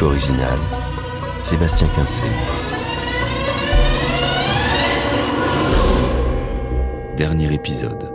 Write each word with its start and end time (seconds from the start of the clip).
Musique 0.00 0.02
originale, 0.02 0.58
Sébastien 1.40 1.86
Quincé. 1.88 2.24
Dernier 7.16 7.52
épisode. 7.52 8.09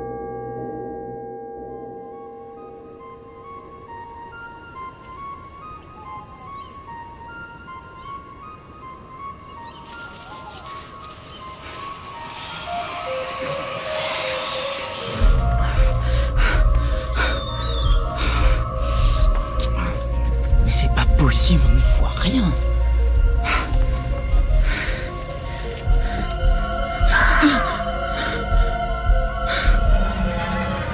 Possible, 21.26 21.64
on 21.68 21.74
ne 21.74 21.80
voit 21.98 22.14
rien. 22.20 22.54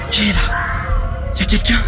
Qui 0.10 0.30
est 0.30 0.32
là? 0.32 0.40
Y 1.38 1.42
a 1.42 1.46
quelqu'un? 1.46 1.82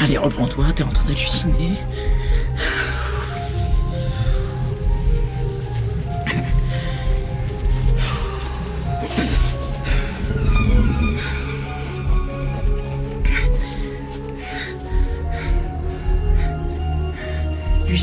Allez, 0.00 0.16
reprends-toi, 0.16 0.64
t'es 0.74 0.82
en 0.82 0.88
train 0.88 1.04
d'halluciner. 1.04 1.76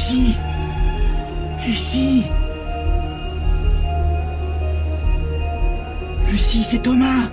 Lucie. 0.10 0.36
Lucie. 1.68 2.24
Lucie, 6.32 6.64
c'est 6.64 6.80
Thomas. 6.80 7.30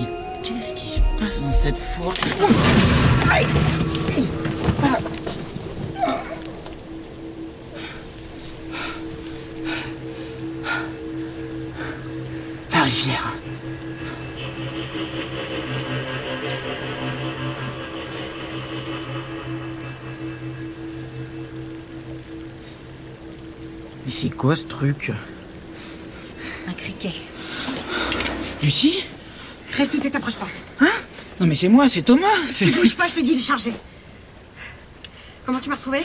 Mais 0.00 0.06
qu'est-ce 0.42 0.74
qui 0.74 0.88
se 0.88 1.00
passe 1.20 1.40
dans 1.40 1.52
cette 1.52 1.76
forêt? 1.76 2.16
C'est 24.22 24.30
quoi 24.30 24.54
ce 24.54 24.62
truc 24.66 25.10
Un 26.68 26.72
criquet. 26.74 27.10
Lucie 28.62 29.02
Reste 29.76 29.94
où 29.94 29.98
t'es, 29.98 30.10
t'approches 30.10 30.36
pas. 30.36 30.46
Hein 30.80 30.92
Non 31.40 31.46
mais 31.48 31.56
c'est 31.56 31.66
moi, 31.66 31.88
c'est 31.88 32.02
Thomas 32.02 32.28
Tu 32.56 32.70
bouges 32.70 32.94
pas, 32.94 33.08
je 33.08 33.14
te 33.14 33.20
dis, 33.20 33.32
il 33.32 33.38
est 33.38 33.42
chargé. 33.42 33.72
Comment 35.44 35.58
tu 35.58 35.68
m'as 35.70 35.74
retrouvé 35.74 36.02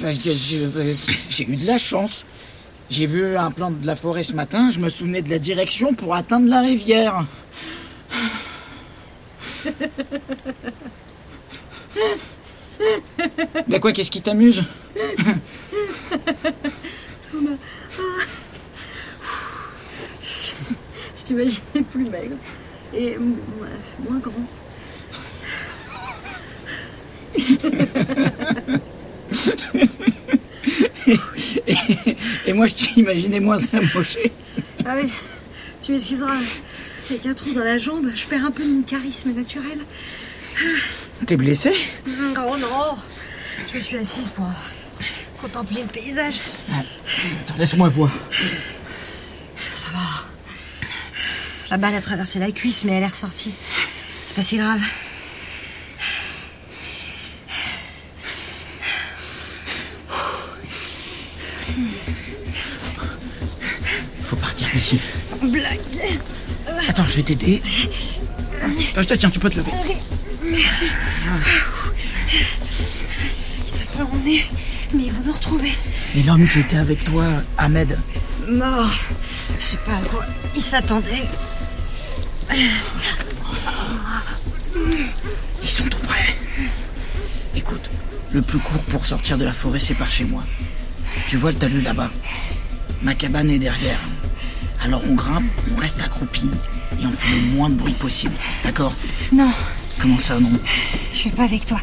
J'ai 0.00 0.12
j'ai 0.34 1.44
eu 1.44 1.54
de 1.56 1.66
la 1.66 1.78
chance. 1.78 2.26
J'ai 2.90 3.06
vu 3.06 3.38
un 3.38 3.50
plan 3.50 3.70
de 3.70 3.86
la 3.86 3.96
forêt 3.96 4.22
ce 4.22 4.34
matin, 4.34 4.70
je 4.70 4.78
me 4.78 4.90
souvenais 4.90 5.22
de 5.22 5.30
la 5.30 5.38
direction 5.38 5.94
pour 5.94 6.14
atteindre 6.14 6.50
la 6.50 6.60
rivière. 6.60 7.24
Bah 13.68 13.80
quoi, 13.80 13.92
qu'est-ce 13.92 14.10
qui 14.10 14.20
t'amuse? 14.20 14.62
Je 21.16 21.24
t'imaginais 21.24 21.82
plus 21.90 22.04
maigre. 22.04 22.36
Et 22.94 23.16
moins 23.18 24.18
grand. 24.18 24.32
Et 32.46 32.52
moi 32.52 32.66
je 32.66 32.74
t'imaginais 32.74 33.40
moins 33.40 33.58
amoché. 33.72 34.30
Ah 34.84 34.94
oui, 35.02 35.10
tu 35.82 35.92
m'excuseras. 35.92 36.36
Avec 37.10 37.26
un 37.26 37.34
trou 37.34 37.52
dans 37.52 37.64
la 37.64 37.78
jambe, 37.78 38.10
je 38.14 38.26
perds 38.26 38.44
un 38.44 38.50
peu 38.50 38.64
de 38.64 38.68
mon 38.68 38.82
charisme 38.82 39.32
naturel. 39.32 39.78
T'es 41.26 41.36
blessé? 41.36 41.72
Oh 42.06 42.56
non 42.56 42.96
Je 43.70 43.76
me 43.76 43.80
suis 43.80 43.96
assise 43.96 44.28
pour 44.30 44.48
contempler 45.36 45.82
le 45.82 45.88
paysage. 45.88 46.34
Attends, 46.70 47.54
Laisse-moi 47.58 47.88
voir. 47.88 48.10
Ça 49.74 49.88
va. 49.92 50.24
La 51.70 51.76
balle 51.76 51.94
a 51.94 52.00
traversé 52.00 52.38
la 52.38 52.50
cuisse, 52.52 52.84
mais 52.84 52.92
elle 52.92 53.02
est 53.02 53.08
ressortie. 53.08 53.54
C'est 54.26 54.34
pas 54.36 54.42
si 54.42 54.56
grave. 54.56 54.80
Faut 64.22 64.36
partir 64.36 64.68
d'ici. 64.72 65.00
Sans 65.22 65.36
blague. 65.46 65.80
Attends, 66.88 67.06
je 67.06 67.16
vais 67.16 67.22
t'aider. 67.22 67.62
Attends, 68.90 69.02
je 69.02 69.08
te 69.08 69.14
tiens, 69.14 69.30
tu 69.30 69.38
peux 69.38 69.50
te 69.50 69.56
lever. 69.56 69.72
Merci. 70.42 70.86
Savent 73.72 73.86
pas 73.96 74.04
où 74.04 74.08
on 74.22 74.26
est, 74.28 74.44
mais 74.94 75.04
ils 75.04 75.12
vont 75.12 75.22
nous 75.24 75.32
retrouver. 75.32 75.72
Et 76.16 76.22
l'homme 76.22 76.48
qui 76.48 76.60
était 76.60 76.76
avec 76.76 77.04
toi, 77.04 77.26
Ahmed, 77.58 77.98
Mort. 78.48 78.90
Je 79.58 79.64
sais 79.64 79.76
pas 79.78 79.96
à 79.96 80.00
quoi 80.02 80.24
ils 80.54 80.62
s'attendaient. 80.62 81.24
ils 85.62 85.68
sont 85.68 85.84
tout 85.84 85.98
près. 85.98 86.36
Écoute, 87.54 87.90
le 88.32 88.42
plus 88.42 88.58
court 88.58 88.82
pour 88.84 89.06
sortir 89.06 89.36
de 89.36 89.44
la 89.44 89.52
forêt, 89.52 89.80
c'est 89.80 89.94
par 89.94 90.10
chez 90.10 90.24
moi. 90.24 90.44
Tu 91.28 91.36
vois 91.36 91.50
le 91.52 91.56
talus 91.58 91.80
là-bas 91.80 92.10
Ma 93.02 93.14
cabane 93.14 93.50
est 93.50 93.58
derrière. 93.58 94.00
Alors 94.82 95.02
on 95.08 95.14
grimpe, 95.14 95.44
on 95.74 95.80
reste 95.80 96.00
accroupi 96.02 96.48
et 97.00 97.06
on 97.06 97.12
fait 97.12 97.34
le 97.34 97.40
moins 97.56 97.70
de 97.70 97.74
bruit 97.74 97.94
possible. 97.94 98.34
D'accord? 98.62 98.94
Non, 99.32 99.50
Comment 100.00 100.18
ça, 100.18 100.38
non? 100.38 100.50
Je 101.12 101.24
vais 101.24 101.30
pas 101.30 101.44
avec 101.44 101.64
toi. 101.64 101.80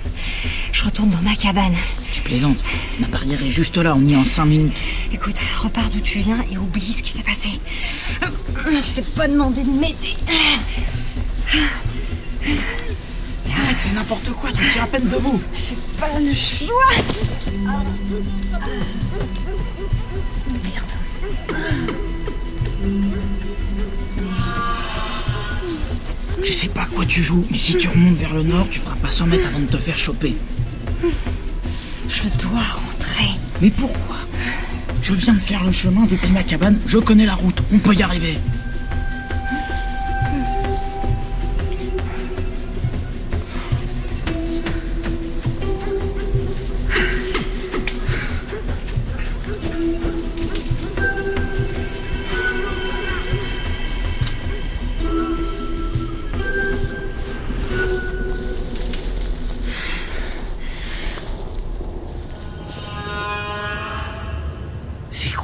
Je 0.72 0.84
retourne 0.84 1.09
dans 1.09 1.22
ma 1.22 1.36
cabane. 1.36 1.75
Tu 2.13 2.22
plaisantes. 2.22 2.63
La 3.01 3.07
barrière 3.07 3.41
est 3.41 3.50
juste 3.50 3.75
là, 3.78 3.96
on 3.97 4.06
y 4.06 4.13
est 4.13 4.16
en 4.16 4.24
5 4.24 4.46
minutes. 4.46 4.78
Écoute, 5.12 5.35
repars 5.63 5.90
d'où 5.90 6.00
tu 6.00 6.19
viens 6.19 6.46
et 6.51 6.59
oublie 6.59 6.94
ce 6.94 7.01
qui 7.01 7.12
s'est 7.12 7.24
passé. 7.24 7.59
Je 8.22 8.94
t'ai 8.94 9.01
pas 9.01 9.28
demandé 9.28 9.63
de 9.63 9.72
m'aider. 9.72 10.16
Mais 13.45 13.51
arrête, 13.51 13.77
c'est 13.80 13.94
n'importe 13.95 14.30
quoi, 14.30 14.51
tu 14.51 14.69
tiens 14.71 14.83
à 14.83 14.88
peine 14.88 15.10
debout. 15.10 15.42
J'ai 15.56 15.75
pas 16.00 16.19
le 16.19 16.36
choix. 16.36 16.94
Je 26.44 26.51
sais 26.51 26.68
pas 26.68 26.83
à 26.83 26.86
quoi 26.86 27.06
tu 27.07 27.24
joues, 27.24 27.44
mais 27.50 27.57
si 27.57 27.75
tu 27.75 27.88
remontes 27.88 28.18
vers 28.18 28.36
le 28.36 28.44
nord, 28.44 28.68
tu 28.69 28.80
feras 28.80 28.98
pas 28.98 29.09
100 29.09 29.25
mètres 29.25 29.48
avant 29.48 29.62
de 29.62 29.66
te 29.66 29.77
faire 29.77 29.98
choper. 29.98 30.36
Je 32.08 32.24
dois 32.42 32.62
rentrer. 32.62 33.30
Mais 33.62 33.70
pourquoi? 33.70 34.18
Je 35.02 35.14
viens 35.14 35.34
de 35.34 35.40
faire 35.40 35.64
le 35.64 35.72
chemin 35.72 36.06
depuis 36.06 36.32
ma 36.32 36.44
cabane, 36.44 36.80
je 36.88 36.98
connais 36.98 37.26
la 37.26 37.36
route, 37.36 37.62
on 37.74 37.80
peut 37.80 37.94
y 37.94 38.04
arriver. 38.04 38.38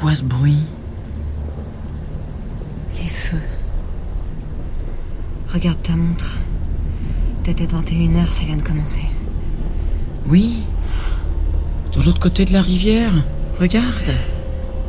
Quoi 0.09 0.15
ce 0.15 0.23
bruit? 0.23 0.57
Les 2.97 3.09
feux. 3.09 3.37
Regarde 5.53 5.79
ta 5.83 5.95
montre. 5.95 6.39
Peut-être 7.43 7.75
21h, 7.75 8.31
ça 8.31 8.41
vient 8.43 8.55
de 8.55 8.63
commencer. 8.63 9.03
Oui. 10.25 10.63
De 11.95 12.01
l'autre 12.01 12.19
côté 12.19 12.45
de 12.45 12.53
la 12.53 12.63
rivière. 12.63 13.11
Regarde. 13.59 14.15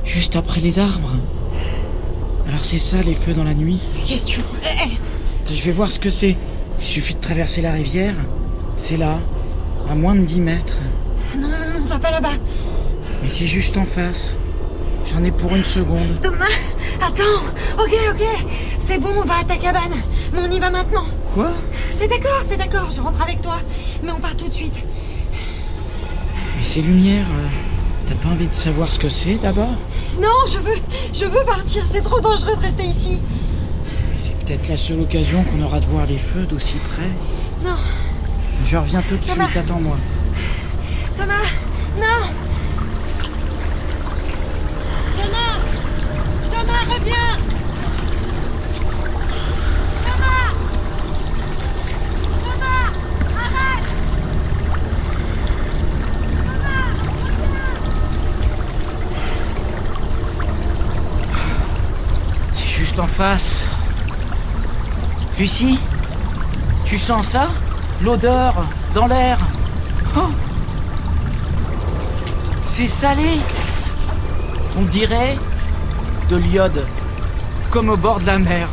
Juste 0.06 0.36
après 0.36 0.62
les 0.62 0.78
arbres. 0.78 1.16
Alors 2.48 2.64
c'est 2.64 2.78
ça 2.78 3.02
les 3.02 3.14
feux 3.14 3.34
dans 3.34 3.44
la 3.44 3.52
nuit 3.52 3.80
Qu'est-ce 4.06 4.24
que 4.24 4.30
tu... 4.30 4.40
Eh, 4.62 4.88
eh. 4.88 5.54
Je 5.54 5.62
vais 5.62 5.72
voir 5.72 5.92
ce 5.92 5.98
que 5.98 6.08
c'est. 6.08 6.34
Il 6.78 6.84
suffit 6.84 7.12
de 7.12 7.20
traverser 7.20 7.60
la 7.60 7.72
rivière. 7.72 8.14
C'est 8.78 8.96
là. 8.96 9.18
À 9.90 9.94
moins 9.94 10.14
de 10.14 10.24
10 10.24 10.40
mètres. 10.40 10.78
Non, 11.36 11.48
non, 11.48 11.78
non, 11.78 11.84
va 11.84 11.98
pas 11.98 12.10
là-bas. 12.10 12.38
Mais 13.22 13.28
c'est 13.28 13.46
juste 13.46 13.76
en 13.76 13.84
face. 13.84 14.34
J'en 15.12 15.24
ai 15.24 15.30
pour 15.30 15.54
une 15.54 15.64
seconde. 15.64 16.20
Thomas, 16.22 16.44
attends. 17.00 17.42
Ok, 17.78 17.92
ok. 18.10 18.22
C'est 18.78 18.98
bon, 18.98 19.10
on 19.16 19.24
va 19.24 19.38
à 19.40 19.44
ta 19.44 19.56
cabane. 19.56 19.94
Mais 20.32 20.40
on 20.40 20.50
y 20.50 20.58
va 20.60 20.70
maintenant. 20.70 21.04
Quoi? 21.34 21.50
C'est 21.90 22.06
d'accord, 22.08 22.40
c'est 22.46 22.56
d'accord. 22.56 22.90
Je 22.90 23.00
rentre 23.00 23.20
avec 23.22 23.42
toi. 23.42 23.58
Mais 24.02 24.12
on 24.12 24.20
part 24.20 24.36
tout 24.36 24.48
de 24.48 24.52
suite. 24.54 24.74
Mais 26.56 26.62
ces 26.62 26.82
lumières, 26.82 27.26
euh, 27.26 27.46
t'as 28.06 28.14
pas 28.14 28.28
envie 28.30 28.46
de 28.46 28.54
savoir 28.54 28.90
ce 28.92 28.98
que 28.98 29.08
c'est 29.08 29.34
d'abord? 29.36 29.74
Non, 30.20 30.28
je 30.46 30.58
veux, 30.58 30.78
je 31.14 31.24
veux 31.24 31.44
partir. 31.44 31.84
C'est 31.90 32.02
trop 32.02 32.20
dangereux 32.20 32.54
de 32.56 32.60
rester 32.62 32.84
ici. 32.84 33.18
C'est 34.18 34.36
peut-être 34.44 34.68
la 34.68 34.76
seule 34.76 35.00
occasion 35.00 35.42
qu'on 35.44 35.62
aura 35.64 35.80
de 35.80 35.86
voir 35.86 36.06
les 36.06 36.18
feux 36.18 36.42
d'aussi 36.42 36.76
près. 36.88 37.08
Non, 37.64 37.76
Je 38.64 38.76
reviens 38.76 39.02
tout 39.02 39.16
de 39.16 39.24
Thomas. 39.24 39.46
suite, 39.46 39.56
attends-moi. 39.56 39.96
Thomas, 41.16 41.34
non. 41.98 42.26
Thomas, 45.16 45.58
Thomas, 46.50 46.94
reviens. 46.94 47.36
Thomas, 50.04 50.52
Thomas, 52.42 52.92
arrête. 53.38 53.84
C'est 62.52 62.68
juste 62.68 62.88
en 63.00 63.06
face. 63.06 63.64
Lucie 65.38 65.78
Tu 66.84 66.98
sens 66.98 67.28
ça? 67.28 67.48
L'odeur 68.02 68.54
dans 68.94 69.06
l'air 69.06 69.38
Oh 70.16 70.28
C'est 72.62 72.88
salé 72.88 73.38
On 74.78 74.82
dirait 74.82 75.38
de 76.28 76.36
l'iode, 76.36 76.86
comme 77.70 77.88
au 77.88 77.96
bord 77.96 78.20
de 78.20 78.26
la 78.26 78.38
mer. 78.38 78.68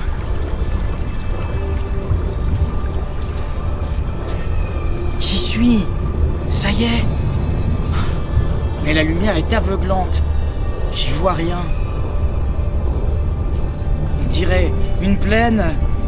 J'y 5.19 5.37
suis 5.37 5.85
Ça 6.49 6.69
y 6.71 6.83
est 6.83 7.05
Mais 8.83 8.93
la 8.93 9.03
lumière 9.03 9.37
est 9.37 9.53
aveuglante. 9.53 10.21
J'y 10.91 11.11
vois 11.11 11.33
rien. 11.33 11.59
Une 15.01 15.17
plaine. 15.17 15.63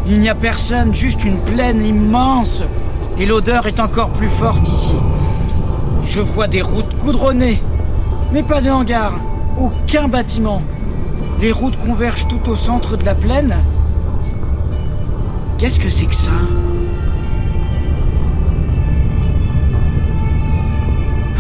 Il 0.06 0.20
n'y 0.20 0.30
a 0.30 0.36
personne, 0.36 0.94
juste 0.94 1.26
une 1.26 1.40
plaine 1.40 1.84
immense. 1.84 2.64
Et 3.18 3.26
l'odeur 3.26 3.66
est 3.66 3.80
encore 3.80 4.10
plus 4.10 4.30
forte 4.30 4.68
ici. 4.68 4.94
Je 6.06 6.22
vois 6.22 6.48
des 6.48 6.62
routes 6.62 6.96
goudronnées, 7.00 7.60
mais 8.32 8.44
pas 8.44 8.62
de 8.62 8.70
hangar, 8.70 9.14
aucun 9.58 10.08
bâtiment. 10.08 10.62
Les 11.42 11.52
routes 11.52 11.78
convergent 11.78 12.28
tout 12.28 12.50
au 12.50 12.56
centre 12.56 12.98
de 12.98 13.06
la 13.06 13.16
plaine. 13.16 13.56
Qu'est-ce 15.58 15.80
que 15.80 15.90
c'est 15.90 16.06
que 16.06 16.16
ça? 16.16 16.32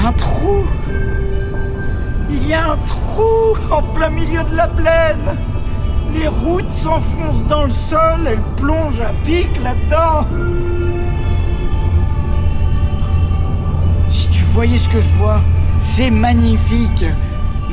Un 0.04 0.12
trou? 0.14 0.64
Il 2.32 2.48
y 2.48 2.54
a 2.54 2.72
un 2.72 2.78
trou 2.78 3.56
en 3.70 3.84
plein 3.94 4.10
milieu 4.10 4.44
de 4.44 4.56
la 4.56 4.68
plaine 4.68 5.38
les 6.14 6.28
routes 6.28 6.72
s'enfoncent 6.72 7.46
dans 7.46 7.66
le 7.66 7.70
sol, 7.70 8.28
elles 8.28 8.40
plongent 8.58 9.02
à 9.02 9.12
pic 9.24 9.48
là-dedans. 9.62 10.28
Si 14.10 14.30
tu 14.30 14.44
voyais 14.44 14.78
ce 14.78 14.90
que 14.90 15.00
je 15.00 15.10
vois, 15.16 15.42
c'est 15.80 16.10
magnifique. 16.10 17.06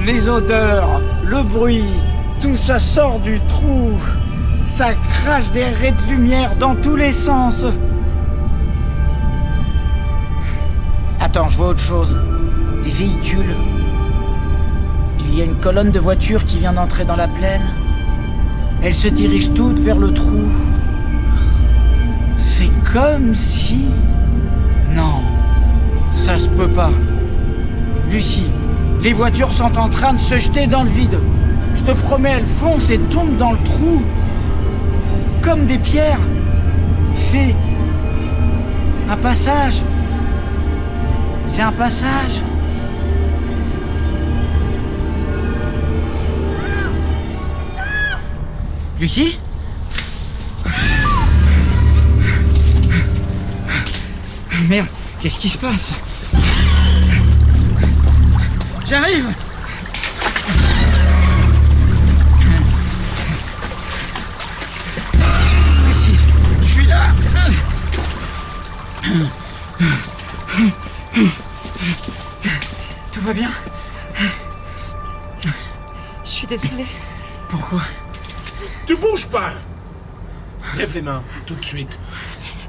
Les 0.05 0.29
odeurs, 0.29 1.01
le 1.25 1.43
bruit, 1.43 1.85
tout 2.41 2.57
ça 2.57 2.79
sort 2.79 3.19
du 3.21 3.41
trou. 3.41 3.93
Ça 4.67 4.95
crache 4.95 5.51
des 5.51 5.65
raies 5.65 5.95
de 6.07 6.11
lumière 6.11 6.57
dans 6.57 6.75
tous 6.75 6.97
les 6.97 7.13
sens. 7.13 7.65
Attends, 11.21 11.49
je 11.49 11.57
vois 11.57 11.69
autre 11.69 11.81
chose. 11.81 12.15
Des 12.85 12.91
véhicules. 12.91 13.57
Il 15.21 15.39
y 15.39 15.41
a 15.41 15.45
une 15.45 15.57
colonne 15.57 15.91
de 15.91 15.99
voitures 15.99 16.45
qui 16.45 16.59
vient 16.59 16.73
d'entrer 16.73 17.05
dans 17.05 17.17
la 17.17 17.29
plaine. 17.29 17.65
Elles 18.83 18.95
se 18.95 19.09
dirigent 19.09 19.53
toutes 19.55 19.79
vers 19.81 19.99
le 19.99 20.13
trou. 20.13 20.43
C'est 22.37 22.71
comme 22.93 23.35
si... 23.35 23.87
Non, 24.95 25.21
ça 26.11 26.39
se 26.39 26.49
peut 26.49 26.69
pas. 26.69 26.91
Lucie, 28.11 28.51
les 29.03 29.13
voitures 29.13 29.53
sont 29.53 29.77
en 29.79 29.89
train 29.89 30.15
de 30.15 30.21
se 30.21 30.39
jeter 30.39 30.67
dans 30.67 30.83
le 30.83 30.91
vide. 30.91 31.19
Je 31.75 31.83
te 31.83 31.93
promets, 31.93 32.33
elles 32.39 32.47
foncent 32.47 32.91
et 32.91 32.99
tombent 32.99 33.37
dans 33.37 33.53
le 33.53 33.59
trou. 33.65 34.03
Comme 35.43 35.67
des 35.67 35.79
pierres. 35.79 36.21
C'est... 37.15 37.55
Un 39.09 39.17
passage. 39.17 39.83
C'est 41.47 41.63
un 41.63 41.73
passage. 41.73 42.43
Lucie 48.99 49.39
Merde, 54.69 54.89
qu'est-ce 55.21 55.37
qui 55.37 55.51
se 55.51 55.59
passe 55.59 55.93
J'arrive 58.89 59.27
Lucie, 65.89 66.19
je 66.63 66.67
suis 66.67 66.87
là 66.87 67.09
Tout 73.13 73.21
va 73.21 73.33
bien 73.35 73.51
Je 76.25 76.31
suis 76.31 76.47
désolée. 76.47 76.87
Pourquoi 77.49 77.83
Mains, 81.03 81.23
tout 81.47 81.55
de 81.55 81.65
suite. 81.65 81.99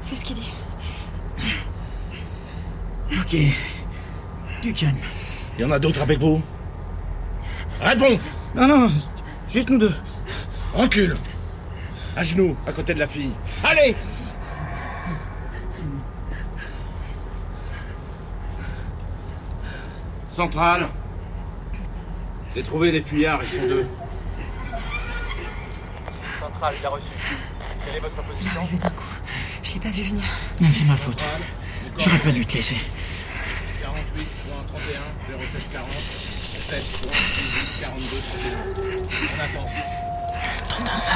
Fais 0.04 0.16
ce 0.16 0.24
qu'il 0.24 0.36
dit. 0.36 0.52
Ok. 3.20 3.36
Du 4.62 4.72
calme. 4.72 4.96
Il 5.58 5.62
y 5.62 5.64
en 5.64 5.70
a 5.70 5.78
d'autres 5.78 6.02
avec 6.02 6.18
vous? 6.20 6.42
Réponds 7.80 8.18
Non, 8.54 8.66
non, 8.66 8.90
juste 9.48 9.70
nous 9.70 9.78
deux. 9.78 9.94
Recule 10.74 11.14
À 12.16 12.22
genoux, 12.22 12.54
à 12.66 12.72
côté 12.72 12.94
de 12.94 12.98
la 12.98 13.08
fille. 13.08 13.30
Allez 13.64 13.94
Centrale. 20.30 20.86
J'ai 22.54 22.62
trouvé 22.62 22.92
les 22.92 23.02
fuyards, 23.02 23.42
ils 23.42 23.48
sont 23.48 23.66
deux. 23.66 23.86
Centrale, 26.40 26.74
il 26.80 26.86
a 26.86 26.88
reçu. 26.90 27.04
Quelle 27.88 27.96
est 27.96 28.00
votre 28.00 28.22
position 28.22 28.50
J'arrivais 28.54 28.76
d'un 28.78 28.90
coup. 28.90 29.04
Je 29.62 29.72
l'ai 29.72 29.80
pas 29.80 29.88
vu 29.90 30.02
venir. 30.02 30.24
Non, 30.60 30.68
c'est 30.70 30.84
ma 30.84 30.96
faute. 30.96 31.22
J'aurais 31.96 32.18
pas 32.18 32.30
dû 32.32 32.44
te 32.44 32.54
laisser. 32.54 32.76
48.31 33.82 35.38
0740 35.40 35.90
7 36.68 36.84
42 37.80 38.06
On 39.22 39.40
attend. 39.40 39.68
T'entends 40.68 40.98
ça 40.98 41.12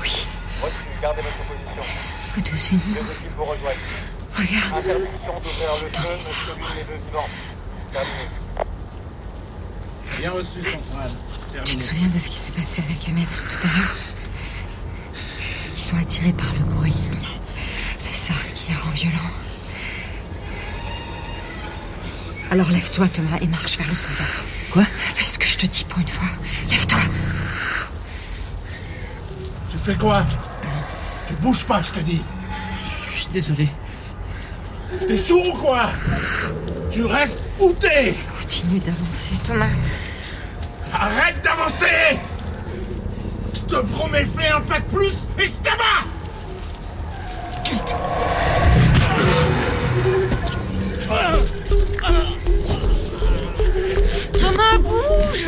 Oui, 0.00 0.26
Reçu, 0.62 0.74
gardez 1.02 1.22
votre 1.22 1.36
position. 1.48 1.82
au-dessus 2.38 2.74
de 2.74 2.80
nous. 2.86 2.94
Deux 2.94 3.00
équipes 3.00 3.36
vous 3.36 3.44
rejoignent. 3.44 3.76
Regarde. 4.36 4.86
Interdiction 4.86 5.32
d'ouvrir 5.40 5.70
le 5.82 5.88
feu, 5.88 6.14
monsieur 6.14 6.54
les 6.76 6.84
deux 6.84 7.00
vivants. 7.06 7.28
Terminé. 7.92 8.24
Bien 10.18 10.30
reçu, 10.30 10.62
Centrale. 10.62 11.10
Tu 11.64 11.76
te 11.76 11.82
souviens 11.82 12.06
de 12.08 12.18
ce 12.18 12.28
qui 12.28 12.36
s'est 12.38 12.52
passé 12.52 12.82
avec 12.86 13.04
les 13.06 13.12
maîtres 13.12 13.32
tout 13.32 13.66
à 13.66 13.78
l'heure? 13.78 13.96
Sont 15.90 15.96
attirés 15.96 16.32
par 16.32 16.52
le 16.52 16.64
bruit. 16.72 16.94
C'est 17.98 18.14
ça 18.14 18.34
qui 18.54 18.70
les 18.70 18.76
rend 18.76 18.90
violents. 18.90 19.30
Alors 22.50 22.70
lève-toi, 22.70 23.08
Thomas, 23.08 23.38
et 23.40 23.46
marche 23.48 23.76
vers 23.76 23.88
le 23.88 23.94
soldat. 23.94 24.22
Quoi? 24.70 24.84
Fais 25.16 25.24
ce 25.24 25.38
que 25.38 25.46
je 25.46 25.58
te 25.58 25.66
dis 25.66 25.84
pour 25.88 25.98
une 25.98 26.06
fois. 26.06 26.28
Lève-toi. 26.70 27.00
Tu 29.72 29.78
fais 29.78 29.94
quoi? 29.96 30.24
Tu 31.26 31.34
bouges 31.34 31.64
pas, 31.64 31.82
je 31.82 31.90
te 31.90 32.00
dis. 32.00 32.22
Je 33.12 33.22
suis 33.22 33.32
désolé. 33.32 33.68
T'es 35.08 35.16
sourd 35.16 35.48
ou 35.48 35.58
quoi? 35.58 35.90
Tu 36.92 37.04
restes 37.04 37.42
où 37.58 37.72
t'es 37.72 38.14
Continue 38.40 38.78
d'avancer, 38.78 39.34
Thomas. 39.44 39.66
Arrête 40.92 41.42
d'avancer 41.42 42.18
te 43.70 43.76
promets, 43.86 44.26
fais 44.36 44.48
un 44.48 44.60
pas 44.62 44.80
de 44.80 44.84
plus 44.84 45.14
et 45.38 45.46
je 45.46 45.52
t'abats 45.62 46.04
Qu'est-ce 47.64 47.82
que... 47.82 47.90
Thomas, 54.38 54.78
bouge. 54.78 55.46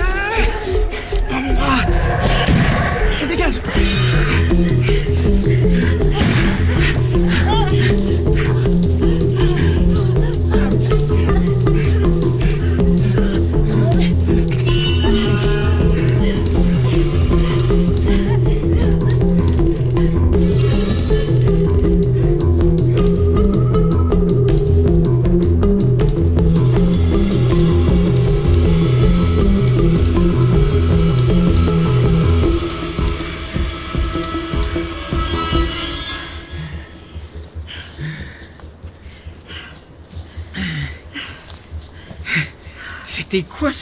Dégage. 3.29 3.55
C'était 3.55 3.71
quoi 3.71 4.82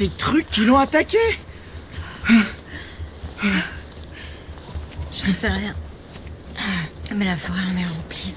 ces 0.00 0.08
trucs 0.08 0.46
qui 0.46 0.64
l'ont 0.64 0.78
attaqué 0.78 1.18
Je 5.12 5.30
sais 5.30 5.48
rien. 5.48 5.74
Mais 7.14 7.26
la 7.26 7.36
forêt 7.36 7.60
en 7.70 7.78
est 7.78 7.86
remplie. 7.86 8.32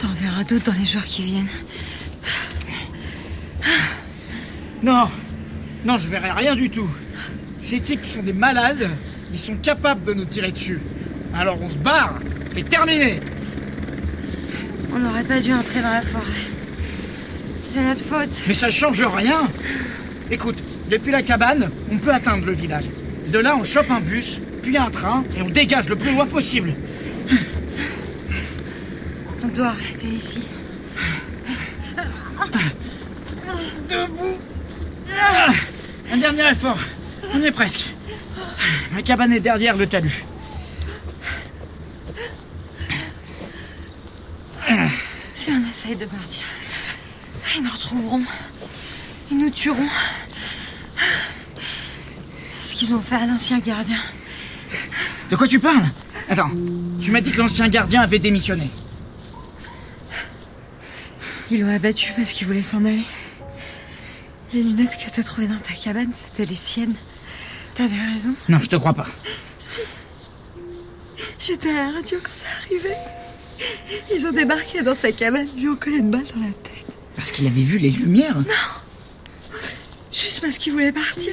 T'en 0.00 0.08
verras 0.08 0.42
d'autres 0.42 0.72
dans 0.72 0.76
les 0.76 0.84
jours 0.84 1.04
qui 1.04 1.22
viennent. 1.22 1.46
Non 4.82 5.08
Non, 5.84 5.98
je 5.98 6.08
verrai 6.08 6.32
rien 6.32 6.56
du 6.56 6.68
tout. 6.68 6.90
Ces 7.62 7.78
types 7.78 8.04
sont 8.04 8.24
des 8.24 8.32
malades, 8.32 8.90
ils 9.32 9.38
sont 9.38 9.54
capables 9.54 10.04
de 10.04 10.14
nous 10.14 10.24
tirer 10.24 10.50
dessus. 10.50 10.80
Alors 11.32 11.62
on 11.62 11.70
se 11.70 11.78
barre, 11.78 12.18
c'est 12.52 12.68
terminé 12.68 13.20
On 14.92 14.98
n'aurait 14.98 15.22
pas 15.22 15.38
dû 15.38 15.52
entrer 15.54 15.80
dans 15.80 15.92
la 15.92 16.02
forêt. 16.02 16.55
C'est 17.66 17.82
notre 17.82 18.04
faute. 18.04 18.44
Mais 18.46 18.54
ça 18.54 18.70
change 18.70 19.02
rien 19.02 19.46
Écoute, 20.30 20.56
depuis 20.90 21.12
la 21.12 21.22
cabane, 21.22 21.70
on 21.90 21.98
peut 21.98 22.12
atteindre 22.12 22.46
le 22.46 22.52
village. 22.52 22.84
De 23.28 23.38
là, 23.38 23.56
on 23.56 23.64
chope 23.64 23.90
un 23.90 24.00
bus, 24.00 24.40
puis 24.62 24.76
un 24.76 24.90
train, 24.90 25.24
et 25.36 25.42
on 25.42 25.48
dégage 25.48 25.88
le 25.88 25.96
plus 25.96 26.12
loin 26.12 26.26
possible. 26.26 26.74
On 29.44 29.48
doit 29.48 29.70
rester 29.70 30.06
ici. 30.06 30.40
Debout 33.88 34.36
Un 36.12 36.16
dernier 36.16 36.50
effort. 36.50 36.78
On 37.32 37.42
est 37.42 37.52
presque. 37.52 37.90
Ma 38.92 39.02
cabane 39.02 39.32
est 39.32 39.40
derrière 39.40 39.76
le 39.76 39.86
talus. 39.86 40.24
Si 45.34 45.50
on 45.52 45.70
essaye 45.70 45.94
de 45.94 46.06
partir, 46.06 46.42
ils 47.56 47.62
nous 47.62 47.70
retrouveront. 47.70 48.22
Ils 49.30 49.38
nous 49.38 49.50
tueront. 49.50 49.88
C'est 52.60 52.68
ce 52.68 52.76
qu'ils 52.76 52.94
ont 52.94 53.00
fait 53.00 53.16
à 53.16 53.26
l'ancien 53.26 53.58
gardien. 53.58 54.00
De 55.30 55.36
quoi 55.36 55.48
tu 55.48 55.58
parles? 55.58 55.86
Attends, 56.28 56.50
tu 57.00 57.10
m'as 57.10 57.20
dit 57.20 57.30
que 57.30 57.38
l'ancien 57.38 57.68
gardien 57.68 58.02
avait 58.02 58.18
démissionné. 58.18 58.68
Ils 61.50 61.60
l'ont 61.60 61.74
abattu 61.74 62.12
parce 62.16 62.32
qu'il 62.32 62.46
voulait 62.46 62.62
s'en 62.62 62.84
aller. 62.84 63.04
Les 64.52 64.62
lunettes 64.62 64.96
que 64.96 65.10
t'as 65.10 65.22
trouvées 65.22 65.46
dans 65.46 65.58
ta 65.58 65.72
cabane, 65.72 66.12
c'était 66.12 66.48
les 66.48 66.56
siennes. 66.56 66.94
T'avais 67.74 67.96
raison. 68.14 68.34
Non, 68.48 68.58
je 68.60 68.68
te 68.68 68.76
crois 68.76 68.94
pas. 68.94 69.06
Si. 69.58 69.80
J'étais 71.38 71.70
à 71.70 71.86
la 71.86 71.92
radio 71.92 72.18
quand 72.22 72.34
ça 72.34 72.46
arrivait. 72.62 72.96
Ils 74.14 74.26
ont 74.26 74.32
débarqué 74.32 74.82
dans 74.82 74.94
sa 74.94 75.12
cabane, 75.12 75.48
lui 75.56 75.68
ont 75.68 75.76
collé 75.76 75.98
une 75.98 76.10
balle 76.10 76.24
dans 76.34 76.40
la 76.40 76.52
tête. 76.62 76.75
Parce 77.16 77.30
qu'il 77.32 77.46
avait 77.46 77.62
vu 77.62 77.78
les 77.78 77.90
lumières 77.90 78.36
Juste 80.12 80.40
parce 80.40 80.58
qu'il 80.58 80.72
voulait 80.72 80.92
partir. 80.92 81.32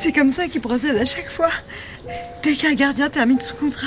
C'est 0.00 0.12
comme 0.12 0.30
ça 0.30 0.48
qu'ils 0.48 0.60
procèdent 0.62 0.96
à 0.96 1.04
chaque 1.04 1.30
fois. 1.30 1.50
Dès 2.42 2.54
qu'un 2.54 2.74
gardien 2.74 3.10
termine 3.10 3.40
son 3.40 3.54
contrat, 3.54 3.86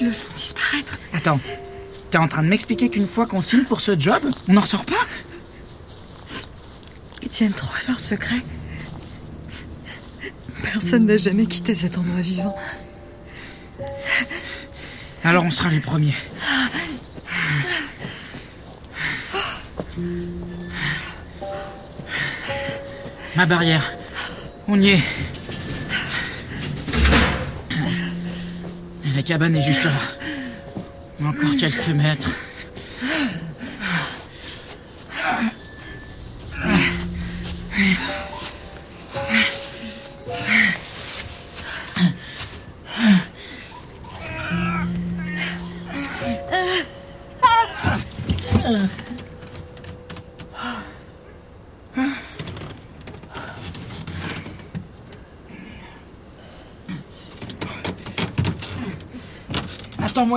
ils 0.00 0.06
le 0.06 0.12
font 0.12 0.32
disparaître. 0.34 0.98
Attends, 1.12 1.40
t'es 2.10 2.18
en 2.18 2.28
train 2.28 2.42
de 2.44 2.48
m'expliquer 2.48 2.88
qu'une 2.88 3.08
fois 3.08 3.26
qu'on 3.26 3.42
signe 3.42 3.64
pour 3.64 3.80
ce 3.80 3.98
job, 3.98 4.22
on 4.48 4.52
n'en 4.52 4.64
sort 4.64 4.84
pas? 4.84 4.94
Ils 7.22 7.28
tiennent 7.28 7.52
trop 7.52 7.72
à 7.82 7.88
leur 7.90 7.98
secret. 7.98 8.42
Personne 10.62 11.06
n'a 11.06 11.16
jamais 11.16 11.46
quitté 11.46 11.74
cet 11.74 11.98
endroit 11.98 12.20
vivant. 12.20 12.56
Alors 15.24 15.44
on 15.44 15.50
sera 15.50 15.70
les 15.70 15.80
premiers. 15.80 16.14
Ma 23.36 23.46
barrière. 23.46 23.92
On 24.68 24.80
y 24.80 24.90
est. 24.90 25.02
La 29.14 29.22
cabane 29.22 29.56
est 29.56 29.62
juste 29.62 29.84
là. 29.84 29.90
Encore 31.24 31.56
quelques 31.58 31.88
mètres. 31.88 32.30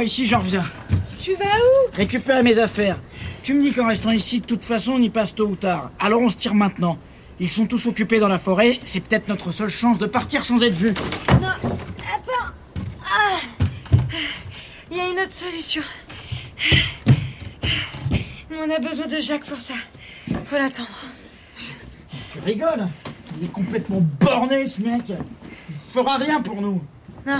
Ici, 0.04 0.26
j'en 0.26 0.40
reviens. 0.40 0.66
Tu 1.22 1.34
vas 1.36 1.46
où? 1.46 1.96
Récupère 1.96 2.44
mes 2.44 2.60
affaires. 2.60 2.98
Tu 3.44 3.54
me 3.54 3.62
dis 3.62 3.74
qu'en 3.74 3.88
restant 3.88 4.12
ici, 4.12 4.40
de 4.40 4.46
toute 4.46 4.64
façon, 4.64 4.94
on 4.94 5.02
y 5.02 5.10
passe 5.10 5.36
tôt 5.36 5.48
ou 5.48 5.56
tard. 5.56 5.92
Alors 6.00 6.22
on 6.22 6.30
se 6.30 6.38
tire 6.38 6.54
maintenant. 6.54 6.98
Ils 7.40 7.50
sont 7.50 7.66
tous 7.66 7.88
occupés 7.88 8.20
dans 8.20 8.28
la 8.28 8.38
forêt. 8.38 8.80
C'est 8.86 9.00
peut-être 9.00 9.28
notre 9.28 9.52
seule 9.52 9.70
chance 9.70 10.00
de 10.00 10.06
partir 10.06 10.46
sans 10.46 10.62
être 10.64 10.76
vus. 10.76 10.94
Non, 11.42 11.48
attends. 11.48 12.54
Ah. 13.04 13.40
Il 14.90 14.98
y 14.98 15.00
a 15.00 15.10
une 15.10 15.20
autre 15.20 15.34
solution. 15.34 15.84
Mais 18.50 18.58
on 18.58 18.72
a 18.72 18.80
besoin 18.80 19.08
de 19.08 19.20
Jacques 19.20 19.46
pour 19.46 19.60
ça. 19.60 19.74
Faut 20.46 20.58
l'attendre. 20.58 20.90
Tu 22.32 22.40
rigoles? 22.46 22.88
Il 23.38 23.46
est 23.46 23.52
complètement 23.52 24.02
borné, 24.20 24.66
ce 24.66 24.82
mec. 24.82 25.04
Il 25.10 25.76
fera 25.94 26.18
rien 26.18 26.42
pour 26.42 26.62
nous. 26.62 26.82
Non. 27.26 27.40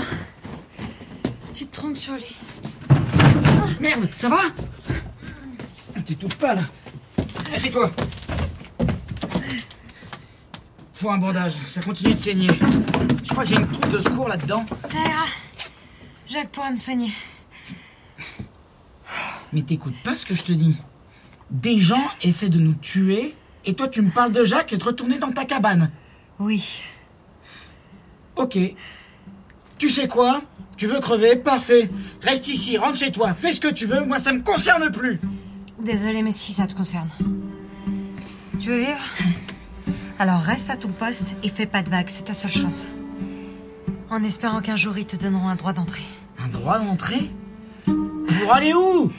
Tu 1.52 1.66
te 1.66 1.72
trompes 1.72 1.96
sur 1.96 2.14
lui. 2.14 2.36
Merde, 3.80 4.08
ça 4.16 4.28
va 4.28 4.42
T'étouffes 6.06 6.38
pas, 6.38 6.54
là. 6.54 6.62
Assieds-toi. 7.54 7.90
Faut 10.94 11.10
un 11.10 11.18
bandage. 11.18 11.54
Ça 11.66 11.80
continue 11.80 12.14
de 12.14 12.18
saigner. 12.18 12.48
Je 13.22 13.28
crois 13.28 13.44
que 13.44 13.50
j'ai 13.50 13.56
une 13.56 13.68
trousse 13.68 13.92
de 13.92 14.00
secours 14.00 14.28
là-dedans. 14.28 14.64
Ça 14.90 14.98
ira. 14.98 15.26
Jacques 16.26 16.48
pourra 16.48 16.70
me 16.70 16.78
soigner. 16.78 17.12
Mais 19.52 19.62
t'écoutes 19.62 20.00
pas 20.02 20.16
ce 20.16 20.26
que 20.26 20.34
je 20.34 20.42
te 20.42 20.52
dis. 20.52 20.76
Des 21.50 21.78
gens 21.78 22.02
essaient 22.22 22.48
de 22.48 22.58
nous 22.58 22.74
tuer, 22.74 23.34
et 23.64 23.74
toi 23.74 23.88
tu 23.88 24.02
me 24.02 24.10
parles 24.10 24.32
de 24.32 24.44
Jacques 24.44 24.72
et 24.72 24.76
de 24.76 24.84
retourner 24.84 25.18
dans 25.18 25.32
ta 25.32 25.44
cabane. 25.44 25.90
Oui. 26.38 26.80
Ok. 28.36 28.58
Tu 29.78 29.90
sais 29.90 30.08
quoi 30.08 30.42
Tu 30.76 30.86
veux 30.86 31.00
crever 31.00 31.36
Parfait. 31.36 31.88
Reste 32.22 32.48
ici, 32.48 32.76
rentre 32.76 32.98
chez 32.98 33.12
toi, 33.12 33.32
fais 33.32 33.52
ce 33.52 33.60
que 33.60 33.68
tu 33.68 33.86
veux, 33.86 34.04
moi 34.04 34.18
ça 34.18 34.32
me 34.32 34.40
concerne 34.40 34.90
plus. 34.90 35.20
Désolée, 35.78 36.22
mais 36.22 36.32
si 36.32 36.52
ça 36.52 36.66
te 36.66 36.74
concerne. 36.74 37.10
Tu 38.58 38.70
veux 38.70 38.78
vivre 38.78 38.98
Alors 40.18 40.40
reste 40.40 40.68
à 40.68 40.76
ton 40.76 40.88
poste 40.88 41.28
et 41.44 41.48
fais 41.48 41.66
pas 41.66 41.82
de 41.82 41.90
vagues, 41.90 42.08
c'est 42.08 42.24
ta 42.24 42.34
seule 42.34 42.50
chance. 42.50 42.84
En 44.10 44.24
espérant 44.24 44.60
qu'un 44.60 44.74
jour 44.74 44.98
ils 44.98 45.06
te 45.06 45.16
donneront 45.16 45.48
un 45.48 45.54
droit 45.54 45.72
d'entrée. 45.72 46.02
Un 46.42 46.48
droit 46.48 46.80
d'entrée 46.80 47.30
Pour 47.84 48.52
aller 48.52 48.74
où 48.74 49.12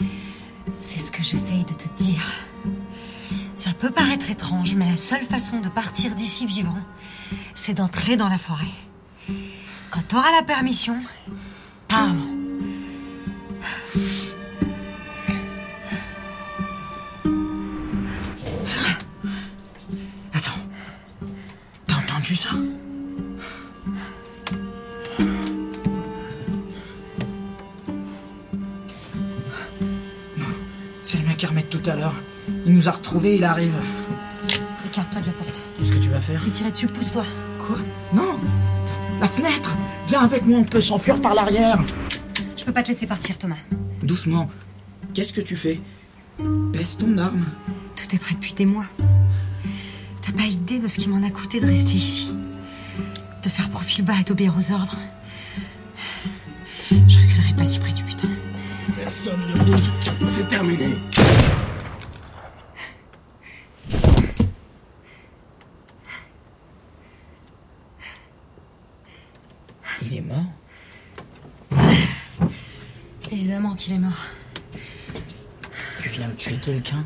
C'est 0.82 1.00
ce 1.00 1.12
que 1.12 1.24
j'essaye 1.24 1.63
de 1.63 1.74
te 1.74 2.04
dire. 2.04 2.34
Ça 3.56 3.72
peut 3.72 3.92
paraître 3.92 4.30
étrange, 4.30 4.75
mais 4.75 4.89
la 4.89 4.98
seule 4.98 5.25
façon 5.25 5.62
de 5.62 5.70
partir 5.70 6.16
d'ici 6.16 6.46
vivant, 6.46 6.78
c'est 7.56 7.75
d'entrer 7.75 8.18
dans 8.18 8.30
la 8.30 8.38
forêt. 8.38 8.68
Quand 9.91 10.01
t'auras 10.08 10.31
la 10.31 10.43
permission, 10.43 10.96
pas 11.88 11.96
avant. 11.96 12.29
Attends. 20.34 20.51
T'as 21.88 21.96
entendu 21.96 22.36
ça? 22.36 22.50
Non, 30.38 30.46
c'est 31.03 31.17
le 31.17 31.25
mec 31.27 31.43
Hermès 31.43 31.65
de 31.65 31.69
tout 31.69 31.89
à 31.89 31.96
l'heure. 31.96 32.13
Il 32.65 32.74
nous 32.74 32.88
a 32.88 32.91
retrouvés, 32.91 33.36
il 33.36 33.43
arrive. 33.43 33.74
Écarte-toi 34.86 35.22
de 35.22 35.27
la 35.27 35.34
porte. 35.34 35.62
Qu'est-ce 35.77 35.91
que 35.91 35.98
tu 35.98 36.10
vas 36.10 36.19
faire? 36.19 36.43
Lui 36.43 36.51
tirer 36.51 36.72
dessus, 36.72 36.88
pousse-toi. 36.88 37.25
Quoi? 37.60 37.77
Non 38.13 38.39
La 39.20 39.28
fenêtre 39.28 39.76
Viens 40.08 40.22
avec 40.22 40.46
moi, 40.46 40.60
on 40.60 40.64
peut 40.64 40.82
s'enfuir 40.82 41.22
par 41.22 41.36
l'arrière. 41.36 41.80
Je 42.58 42.64
peux 42.64 42.72
pas 42.72 42.82
te 42.82 42.88
laisser 42.88 43.06
partir, 43.06 43.38
Thomas. 43.38 43.58
Doucement. 44.02 44.50
Qu'est-ce 45.14 45.34
que 45.34 45.42
tu 45.42 45.56
fais? 45.56 45.80
Baisse 46.40 46.98
ton 46.98 47.18
arme. 47.18 47.46
Tout 47.96 48.16
est 48.16 48.20
prêt 48.20 48.34
depuis 48.34 48.54
des 48.54 48.66
mois. 48.66 48.86
T'as 50.22 50.32
pas 50.32 50.44
idée 50.48 50.80
de 50.80 50.88
ce 50.88 50.98
qui 50.98 51.10
m'en 51.10 51.22
a 51.26 51.30
coûté 51.30 51.60
de 51.60 51.68
rester 51.68 51.94
ici. 51.94 52.32
De 53.44 53.50
faire 53.50 53.70
profil 53.70 54.04
bas 54.04 54.16
et 54.20 54.24
d'obéir 54.24 54.56
aux 54.58 54.72
ordres. 54.72 54.98
Je 56.90 56.96
reculerai 57.20 57.54
pas 57.56 57.68
si 57.68 57.80
près 57.80 57.92
du 57.94 58.04
but. 58.04 58.26
Personne 58.96 59.40
ne 59.54 59.64
bouge, 59.64 59.92
c'est 60.36 60.50
terminé. 60.50 60.98
Il 70.02 70.18
est 70.18 70.22
mort 70.22 70.46
Évidemment 73.32 73.69
qu'il 73.80 73.94
est 73.94 73.98
mort. 73.98 74.26
Tu 76.02 76.10
viens 76.10 76.28
de 76.28 76.34
tuer 76.34 76.56
quelqu'un 76.62 77.04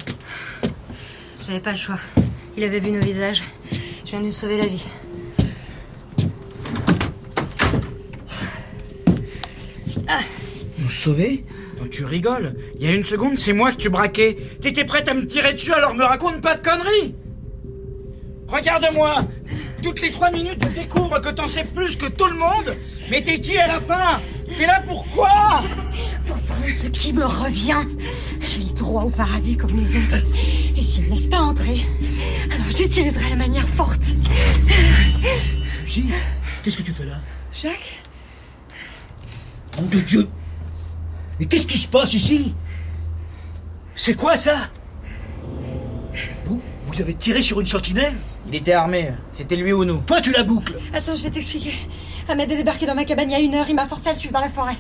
J'avais 1.46 1.60
pas 1.60 1.72
le 1.72 1.78
choix. 1.78 2.00
Il 2.58 2.64
avait 2.64 2.80
vu 2.80 2.92
nos 2.92 3.00
visages. 3.00 3.44
Je 3.72 4.10
viens 4.10 4.20
de 4.20 4.26
lui 4.26 4.34
sauver 4.34 4.58
la 4.58 4.66
vie. 4.66 4.86
Nous 10.80 10.90
sauver 10.90 11.46
Oh, 11.82 11.88
Tu 11.90 12.06
rigoles 12.06 12.56
Il 12.76 12.86
y 12.86 12.88
a 12.90 12.94
une 12.94 13.04
seconde, 13.04 13.38
c'est 13.38 13.54
moi 13.54 13.72
que 13.72 13.78
tu 13.78 13.90
braquais. 13.90 14.38
T'étais 14.62 14.84
prête 14.84 15.08
à 15.08 15.14
me 15.14 15.26
tirer 15.26 15.54
dessus, 15.54 15.74
alors 15.74 15.94
me 15.94 16.04
raconte 16.04 16.42
pas 16.42 16.56
de 16.56 16.62
conneries 16.62 17.16
Regarde-moi 18.48 19.26
Toutes 19.82 20.02
les 20.02 20.12
trois 20.12 20.32
minutes, 20.32 20.62
je 20.62 20.82
découvre 20.82 21.20
que 21.20 21.30
t'en 21.30 21.48
sais 21.48 21.64
plus 21.64 21.96
que 21.96 22.08
tout 22.08 22.28
le 22.28 22.36
monde 22.36 22.76
Mais 23.10 23.22
t'es 23.22 23.40
qui 23.40 23.58
à 23.58 23.68
la 23.68 23.80
fin? 23.80 24.22
T'es 24.58 24.66
là 24.66 24.84
pourquoi 24.88 25.64
ce 26.72 26.88
qui 26.88 27.14
me 27.14 27.26
revient. 27.26 27.86
J'ai 28.40 28.60
le 28.60 28.74
droit 28.76 29.04
au 29.04 29.10
paradis 29.10 29.58
comme 29.58 29.76
les 29.76 29.96
autres. 29.98 30.24
Et 30.76 30.82
s'ils 30.82 31.06
me 31.06 31.10
laissent 31.12 31.28
pas 31.28 31.40
entrer, 31.42 31.86
alors 32.52 32.72
j'utiliserai 32.72 33.30
la 33.30 33.36
manière 33.36 33.68
forte. 33.68 34.04
Lucie, 35.82 36.06
qu'est-ce 36.64 36.78
que 36.78 36.84
tu 36.84 36.94
fais 36.94 37.06
là? 37.06 37.18
Jacques? 37.54 38.00
Nom 39.78 39.88
de 39.88 40.00
Dieu 40.00 40.28
Mais 41.40 41.46
qu'est-ce 41.48 41.66
qui 41.68 41.78
se 41.78 41.88
passe 41.88 42.14
ici? 42.14 42.54
C'est 43.96 44.16
quoi 44.16 44.38
ça? 44.38 44.70
Vous 46.46 46.62
Vous 46.88 47.02
avez 47.02 47.14
tiré 47.16 47.42
sur 47.42 47.60
une 47.60 47.68
sentinelle? 47.68 48.14
Il 48.48 48.56
était 48.56 48.74
armé, 48.74 49.12
c'était 49.32 49.56
lui 49.56 49.72
ou 49.72 49.86
nous. 49.86 49.98
Toi, 50.06 50.20
tu 50.22 50.32
la 50.32 50.44
boucles 50.44 50.78
Attends, 50.94 51.16
je 51.16 51.24
vais 51.24 51.32
t'expliquer. 51.32 51.74
Ahmed 52.28 52.52
est 52.52 52.58
débarqué 52.58 52.86
dans 52.86 52.96
ma 52.96 53.06
cabane 53.06 53.30
il 53.30 53.34
y 53.34 53.36
a 53.36 53.40
une 53.40 53.56
heure. 53.56 53.70
Il 53.70 53.76
m'a 53.76 53.88
forcé 53.88 54.10
à 54.10 54.14
le 54.14 54.18
suivre 54.20 54.34
dans 54.34 54.42
la 54.42 54.50
forêt. 54.50 54.76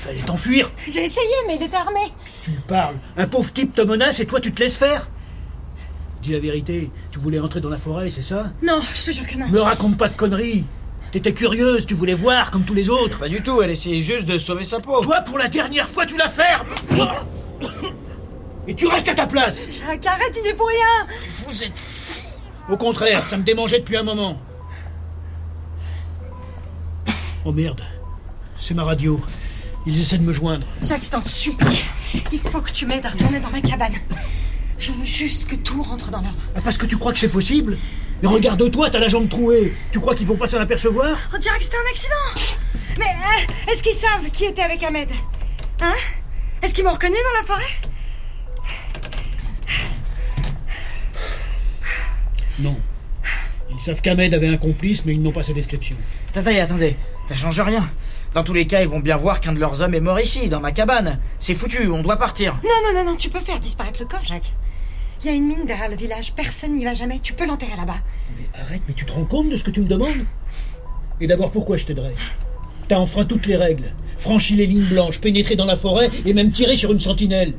Il 0.00 0.02
fallait 0.02 0.20
t'enfuir 0.20 0.70
J'ai 0.88 1.04
essayé, 1.04 1.26
mais 1.46 1.56
il 1.56 1.62
était 1.62 1.76
armé. 1.76 2.00
Tu 2.40 2.52
parles 2.66 2.94
Un 3.18 3.26
pauvre 3.26 3.52
type 3.52 3.74
te 3.74 3.82
menace 3.82 4.18
et 4.20 4.24
toi, 4.24 4.40
tu 4.40 4.50
te 4.50 4.62
laisses 4.62 4.78
faire 4.78 5.06
Dis 6.22 6.32
la 6.32 6.38
vérité, 6.38 6.90
tu 7.10 7.18
voulais 7.18 7.38
entrer 7.38 7.60
dans 7.60 7.68
la 7.68 7.76
forêt, 7.76 8.08
c'est 8.08 8.22
ça? 8.22 8.50
Non, 8.62 8.80
je 8.94 9.04
te 9.04 9.10
jure 9.10 9.26
que 9.26 9.36
non. 9.36 9.48
Me 9.48 9.60
raconte 9.60 9.98
pas 9.98 10.08
de 10.08 10.16
conneries 10.16 10.64
T'étais 11.12 11.34
curieuse, 11.34 11.84
tu 11.84 11.92
voulais 11.92 12.14
voir 12.14 12.50
comme 12.50 12.64
tous 12.64 12.72
les 12.72 12.88
autres 12.88 13.18
Pas 13.18 13.28
du 13.28 13.42
tout, 13.42 13.60
elle 13.60 13.70
essayait 13.72 14.00
juste 14.00 14.24
de 14.24 14.38
sauver 14.38 14.64
sa 14.64 14.80
peau. 14.80 15.02
Toi, 15.02 15.20
pour 15.20 15.36
la 15.36 15.48
dernière 15.48 15.88
fois, 15.88 16.06
tu 16.06 16.16
la 16.16 16.30
fermes 16.30 16.68
Et 18.66 18.74
tu 18.74 18.86
restes 18.86 19.08
à 19.08 19.14
ta 19.14 19.26
place 19.26 19.68
Jacques, 19.68 20.06
arrête, 20.06 20.38
il 20.42 20.48
est 20.48 20.54
pour 20.54 20.68
rien. 20.68 21.14
Vous 21.46 21.62
êtes... 21.62 21.78
Au 22.70 22.76
contraire, 22.78 23.26
ça 23.26 23.36
me 23.36 23.42
démangeait 23.42 23.80
depuis 23.80 23.98
un 23.98 24.02
moment. 24.02 24.38
Oh 27.44 27.52
merde, 27.52 27.82
c'est 28.58 28.74
ma 28.74 28.84
radio. 28.84 29.20
Ils 29.86 30.00
essaient 30.00 30.18
de 30.18 30.22
me 30.24 30.32
joindre. 30.32 30.66
Jacques, 30.82 31.04
je 31.04 31.10
t'en 31.10 31.24
supplie. 31.24 31.84
Il 32.32 32.38
faut 32.38 32.60
que 32.60 32.70
tu 32.70 32.86
m'aides 32.86 33.04
à 33.06 33.10
retourner 33.10 33.40
dans 33.40 33.50
ma 33.50 33.60
cabane. 33.60 33.94
Je 34.78 34.92
veux 34.92 35.04
juste 35.04 35.46
que 35.48 35.56
tout 35.56 35.82
rentre 35.82 36.10
dans 36.10 36.20
l'ordre. 36.20 36.36
Ah, 36.54 36.60
parce 36.62 36.76
que 36.78 36.86
tu 36.86 36.96
crois 36.96 37.12
que 37.12 37.18
c'est 37.18 37.28
possible 37.28 37.76
Mais 38.22 38.28
regarde-toi, 38.28 38.90
t'as 38.90 38.98
la 38.98 39.08
jambe 39.08 39.28
trouée. 39.28 39.74
Tu 39.92 40.00
crois 40.00 40.14
qu'ils 40.14 40.26
vont 40.26 40.36
pas 40.36 40.46
s'en 40.48 40.58
apercevoir 40.58 41.16
On 41.34 41.38
dirait 41.38 41.58
que 41.58 41.64
c'était 41.64 41.76
un 41.76 41.90
accident. 41.90 42.58
Mais 42.98 43.04
euh, 43.06 43.72
est-ce 43.72 43.82
qu'ils 43.82 43.94
savent 43.94 44.30
qui 44.32 44.44
était 44.44 44.62
avec 44.62 44.82
Ahmed 44.82 45.08
Hein 45.80 45.94
Est-ce 46.62 46.74
qu'ils 46.74 46.84
m'ont 46.84 46.92
reconnu 46.92 47.14
dans 47.14 47.40
la 47.40 47.46
forêt 47.46 47.90
Non. 52.58 52.78
Ils 53.70 53.80
savent 53.80 54.02
qu'Ahmed 54.02 54.34
avait 54.34 54.48
un 54.48 54.58
complice, 54.58 55.04
mais 55.06 55.14
ils 55.14 55.22
n'ont 55.22 55.32
pas 55.32 55.42
sa 55.42 55.54
description. 55.54 55.96
Attendez, 56.34 56.58
attendez, 56.58 56.96
ça 57.24 57.34
change 57.34 57.60
rien. 57.60 57.88
Dans 58.34 58.44
tous 58.44 58.52
les 58.52 58.66
cas, 58.66 58.80
ils 58.80 58.88
vont 58.88 59.00
bien 59.00 59.16
voir 59.16 59.40
qu'un 59.40 59.52
de 59.52 59.58
leurs 59.58 59.80
hommes 59.80 59.94
est 59.94 60.00
mort 60.00 60.20
ici, 60.20 60.48
dans 60.48 60.60
ma 60.60 60.70
cabane. 60.70 61.18
C'est 61.40 61.54
foutu, 61.54 61.88
on 61.88 62.02
doit 62.02 62.16
partir. 62.16 62.60
Non, 62.62 62.70
non, 62.84 62.98
non, 62.98 63.10
non, 63.10 63.16
tu 63.16 63.28
peux 63.28 63.40
faire 63.40 63.58
disparaître 63.58 64.00
le 64.00 64.06
corps, 64.06 64.24
Jacques. 64.24 64.52
Il 65.22 65.26
y 65.26 65.30
a 65.30 65.32
une 65.32 65.46
mine 65.46 65.66
derrière 65.66 65.90
le 65.90 65.96
village, 65.96 66.32
personne 66.34 66.76
n'y 66.76 66.84
va 66.84 66.94
jamais. 66.94 67.18
Tu 67.18 67.32
peux 67.32 67.44
l'enterrer 67.44 67.76
là-bas. 67.76 67.98
Mais 68.38 68.48
arrête, 68.58 68.82
mais 68.86 68.94
tu 68.94 69.04
te 69.04 69.12
rends 69.12 69.24
compte 69.24 69.50
de 69.50 69.56
ce 69.56 69.64
que 69.64 69.70
tu 69.70 69.80
me 69.80 69.88
demandes? 69.88 70.24
Et 71.20 71.26
d'abord, 71.26 71.50
pourquoi 71.50 71.76
je 71.76 71.84
t'aiderais? 71.84 72.14
T'as 72.88 72.98
enfreint 72.98 73.24
toutes 73.24 73.46
les 73.46 73.56
règles, 73.56 73.92
franchi 74.16 74.54
les 74.54 74.66
lignes 74.66 74.86
blanches, 74.86 75.20
pénétré 75.20 75.56
dans 75.56 75.66
la 75.66 75.76
forêt 75.76 76.10
et 76.24 76.32
même 76.32 76.52
tiré 76.52 76.76
sur 76.76 76.92
une 76.92 77.00
sentinelle. 77.00 77.52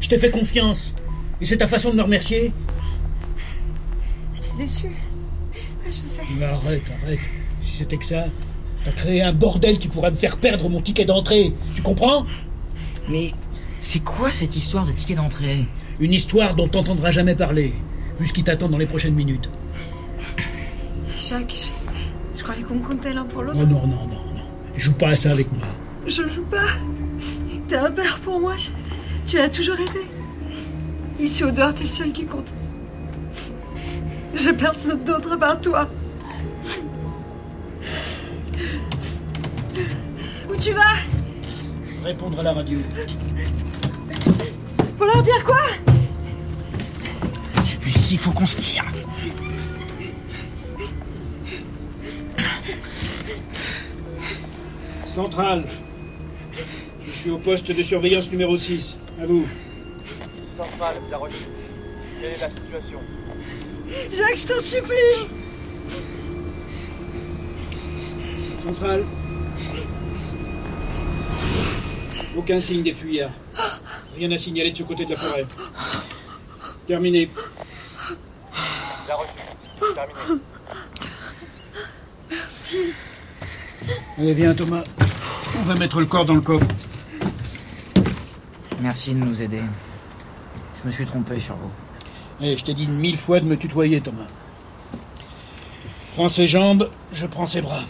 Je 0.00 0.08
t'ai 0.08 0.18
fait 0.18 0.30
confiance. 0.30 0.94
Et 1.40 1.46
c'est 1.46 1.56
ta 1.56 1.66
façon 1.66 1.90
de 1.90 1.96
me 1.96 2.02
remercier? 2.02 2.52
Je 4.34 4.40
t'ai 4.42 4.64
déçu. 4.64 4.86
Je 5.86 5.90
sais. 5.90 6.22
Mais 6.38 6.44
arrête, 6.44 6.82
arrête. 7.02 7.18
Si 7.62 7.76
c'était 7.76 7.96
que 7.96 8.04
ça, 8.04 8.26
t'as 8.86 8.92
créé 8.92 9.20
un 9.22 9.32
bordel 9.32 9.78
qui 9.78 9.88
pourrait 9.88 10.12
me 10.12 10.16
faire 10.16 10.36
perdre 10.36 10.68
mon 10.70 10.80
ticket 10.80 11.04
d'entrée. 11.04 11.52
Tu 11.74 11.82
comprends? 11.82 12.24
Mais 13.08 13.32
c'est 13.80 13.98
quoi 14.00 14.30
cette 14.32 14.54
histoire 14.56 14.86
de 14.86 14.92
ticket 14.92 15.16
d'entrée? 15.16 15.66
Une 15.98 16.12
histoire 16.12 16.54
dont 16.54 16.68
t'entendras 16.68 17.10
jamais 17.10 17.34
parler, 17.34 17.74
vu 18.20 18.26
ce 18.26 18.32
qui 18.32 18.44
t'attend 18.44 18.68
dans 18.68 18.78
les 18.78 18.86
prochaines 18.86 19.14
minutes. 19.14 19.48
Jacques, 21.18 21.54
je, 21.54 22.38
je 22.38 22.42
croyais 22.44 22.62
qu'on 22.62 22.78
comptait 22.78 23.12
l'un 23.12 23.24
pour 23.24 23.42
l'autre. 23.42 23.58
Oh 23.60 23.66
non, 23.66 23.80
non, 23.80 24.06
non, 24.06 24.06
non. 24.06 24.42
Joue 24.76 24.92
pas 24.92 25.08
à 25.08 25.16
ça 25.16 25.32
avec 25.32 25.50
moi. 25.52 25.66
Je 26.06 26.22
joue 26.28 26.44
pas. 26.50 26.68
T'es 27.68 27.76
un 27.76 27.90
père 27.90 28.20
pour 28.20 28.38
moi. 28.38 28.54
je- 28.56 28.68
Tu 29.26 29.36
l'as 29.38 29.48
toujours 29.48 29.80
été. 29.80 30.00
Ici 31.18 31.42
au 31.42 31.50
dehors, 31.50 31.74
t'es 31.74 31.82
le 31.84 31.88
seul 31.90 32.12
qui 32.12 32.24
compte. 32.26 32.52
J'ai 34.34 34.52
personne 34.52 35.02
d'autre 35.04 35.32
à 35.32 35.36
part 35.38 35.60
toi. 35.60 35.88
Tu 40.66 40.72
vas 40.72 40.96
Répondre 42.04 42.40
à 42.40 42.42
la 42.42 42.52
radio. 42.52 42.80
Faut 44.98 45.04
leur 45.04 45.22
dire 45.22 45.44
quoi 45.44 45.60
Lucie, 47.84 48.16
faut 48.16 48.32
qu'on 48.32 48.48
se 48.48 48.56
tire. 48.56 48.84
Centrale. 55.06 55.64
Je 57.06 57.12
suis 57.12 57.30
au 57.30 57.38
poste 57.38 57.70
de 57.70 57.82
surveillance 57.84 58.28
numéro 58.32 58.56
6. 58.56 58.98
À 59.22 59.26
vous. 59.26 59.46
Centrale, 60.56 60.96
bien 61.08 61.18
reçu. 61.18 61.44
Quelle 62.20 62.32
est 62.32 62.40
la 62.40 62.50
situation 62.50 62.98
Jacques, 64.10 64.36
je 64.36 64.46
t'en 64.48 64.60
supplie 64.60 65.28
Centrale. 68.64 69.04
Aucun 72.36 72.60
signe 72.60 72.82
des 72.82 72.92
fuyards. 72.92 73.30
Rien 74.16 74.30
à 74.30 74.38
signaler 74.38 74.70
de 74.70 74.76
ce 74.76 74.82
côté 74.82 75.04
de 75.04 75.10
la 75.10 75.16
forêt. 75.16 75.46
Terminé. 76.86 77.30
Bien 79.06 79.14
reçu. 79.14 79.94
Terminé. 79.94 80.42
Merci. 82.30 82.76
Allez, 84.18 84.34
viens, 84.34 84.54
Thomas. 84.54 84.84
On 85.58 85.62
va 85.62 85.74
mettre 85.74 85.98
le 86.00 86.06
corps 86.06 86.26
dans 86.26 86.34
le 86.34 86.40
coffre. 86.40 86.66
Merci 88.80 89.14
de 89.14 89.18
nous 89.18 89.42
aider. 89.42 89.62
Je 90.74 90.86
me 90.86 90.90
suis 90.90 91.06
trompé 91.06 91.40
sur 91.40 91.56
vous. 91.56 91.70
Eh, 92.42 92.56
je 92.56 92.64
t'ai 92.64 92.74
dit 92.74 92.86
mille 92.86 93.16
fois 93.16 93.40
de 93.40 93.46
me 93.46 93.56
tutoyer, 93.56 94.00
Thomas. 94.00 94.26
Prends 96.14 96.28
ses 96.28 96.46
jambes, 96.46 96.90
je 97.12 97.26
prends 97.26 97.46
ses 97.46 97.62
bras. 97.62 97.82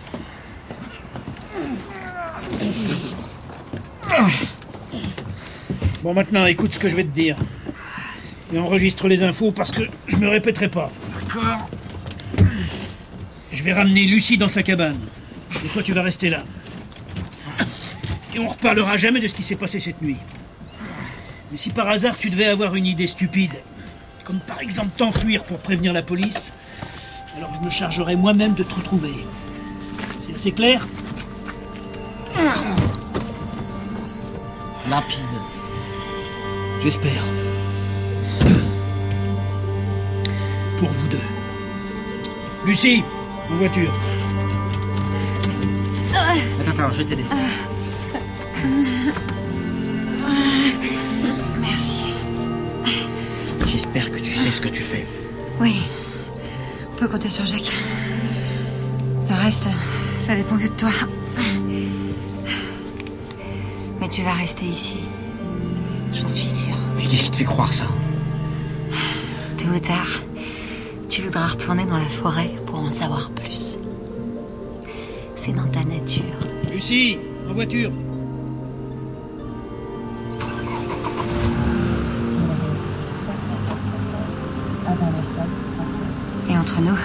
Bon, 6.07 6.15
maintenant, 6.15 6.47
écoute 6.47 6.73
ce 6.73 6.79
que 6.79 6.89
je 6.89 6.95
vais 6.95 7.03
te 7.03 7.09
dire. 7.09 7.37
Et 8.55 8.59
enregistre 8.61 9.09
les 9.09 9.25
infos 9.25 9.51
parce 9.51 9.73
que 9.73 9.83
je 10.07 10.17
me 10.19 10.29
répéterai 10.29 10.69
pas. 10.69 10.93
D'accord. 11.13 11.69
Je 13.51 13.61
vais 13.65 13.73
ramener 13.73 14.05
Lucie 14.05 14.37
dans 14.37 14.47
sa 14.47 14.63
cabane. 14.63 15.01
Et 15.65 15.67
toi, 15.67 15.83
tu 15.83 15.93
vas 15.93 16.03
rester 16.03 16.31
là. 16.31 16.45
Et 18.37 18.39
on 18.39 18.47
reparlera 18.47 18.97
jamais 18.97 19.19
de 19.19 19.27
ce 19.27 19.35
qui 19.35 19.43
s'est 19.43 19.57
passé 19.57 19.81
cette 19.81 20.01
nuit. 20.01 20.19
Mais 21.51 21.57
si 21.57 21.71
par 21.71 21.89
hasard 21.89 22.17
tu 22.17 22.31
devais 22.31 22.47
avoir 22.47 22.77
une 22.77 22.87
idée 22.87 23.09
stupide, 23.09 23.57
comme 24.25 24.39
par 24.39 24.61
exemple 24.61 24.91
t'enfuir 24.97 25.43
pour 25.43 25.59
prévenir 25.59 25.93
la 25.93 26.03
police, 26.03 26.53
alors 27.37 27.53
je 27.59 27.65
me 27.65 27.71
chargerai 27.71 28.15
moi-même 28.15 28.55
de 28.55 28.63
te 28.63 28.75
retrouver. 28.75 29.27
C'est 30.21 30.37
assez 30.37 30.53
clair? 30.53 30.87
Limpide. 34.89 35.36
J'espère. 36.83 37.25
Pour 40.79 40.89
vous 40.89 41.09
deux. 41.09 41.21
Lucie, 42.65 43.03
en 43.51 43.57
voiture. 43.57 43.93
Attends, 46.61 46.71
attends, 46.71 46.91
je 46.91 46.99
vais 46.99 47.05
t'aider. 47.05 47.25
Merci. 51.61 52.05
J'espère 53.67 54.11
que 54.11 54.19
tu 54.19 54.35
sais 54.35 54.51
ce 54.51 54.61
que 54.61 54.69
tu 54.69 54.83
fais. 54.83 55.07
Oui. 55.61 55.83
On 56.93 56.99
peut 56.99 57.09
compter 57.09 57.31
sur 57.31 57.47
Jacques. 57.47 57.73
Le 59.29 59.35
reste, 59.35 59.67
ça 60.19 60.37
dépend 60.37 60.57
que 60.57 60.65
de 60.65 60.69
toi. 60.69 60.91
Mais 64.01 64.09
tu 64.09 64.23
vas 64.23 64.33
rester 64.35 64.67
ici. 64.67 64.99
J'en 66.21 66.29
suis 66.29 66.45
sûre. 66.49 66.77
Mais 66.97 67.03
qu'est-ce 67.05 67.25
qui 67.25 67.31
te 67.31 67.37
fait 67.37 67.45
croire 67.45 67.73
ça 67.73 67.85
Tôt 69.59 69.67
ou 69.75 69.79
tard, 69.79 70.23
tu 71.09 71.23
voudras 71.23 71.49
retourner 71.49 71.85
dans 71.85 71.99
la 71.99 72.07
forêt 72.07 72.51
pour 72.67 72.79
en 72.79 72.91
savoir 72.91 73.31
plus. 73.31 73.77
C'est 75.35 75.53
dans 75.53 75.67
ta 75.69 75.81
nature. 75.81 76.23
Lucie, 76.73 77.19
en 77.49 77.53
voiture. 77.53 77.91
Et 86.49 86.57
entre 86.57 86.81
nous, 86.81 86.97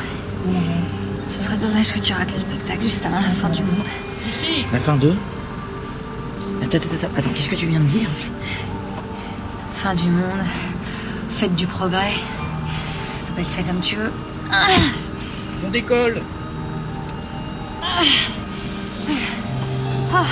ce 1.28 1.44
serait 1.46 1.58
dommage 1.58 1.94
que 1.94 2.00
tu 2.00 2.14
rates 2.14 2.32
le 2.32 2.38
spectacle 2.38 2.82
juste 2.82 3.06
avant 3.06 3.20
la 3.22 3.30
fin 3.30 3.50
du 3.50 3.62
monde. 3.62 3.88
Lucie 4.26 4.66
La 4.72 4.80
fin 4.80 4.96
2 4.96 5.14
Attends, 6.64 6.78
attends, 6.78 6.88
attends, 6.94 7.18
attends, 7.18 7.30
qu'est-ce 7.36 7.50
que 7.50 7.56
tu 7.56 7.66
viens 7.66 7.80
de 7.80 7.86
dire? 7.86 8.08
Fin 9.82 9.96
du 9.96 10.10
monde, 10.10 10.46
fête 11.32 11.56
du 11.56 11.66
progrès. 11.66 12.14
Appelle 13.32 13.46
ça 13.46 13.64
comme 13.64 13.80
tu 13.82 13.96
veux. 13.96 14.12
On 15.66 15.70
décolle. 15.72 16.22
Allô, 20.14 20.28